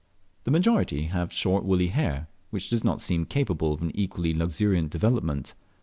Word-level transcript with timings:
The 0.45 0.49
majority 0.49 1.03
have 1.03 1.31
short 1.31 1.63
woolly 1.63 1.89
hair, 1.89 2.27
which 2.49 2.71
does 2.71 2.83
not 2.83 3.01
seem 3.01 3.25
capable 3.27 3.71
of 3.73 3.83
an 3.83 3.91
equally 3.95 4.33
luxuriant 4.33 4.89
development. 4.89 5.53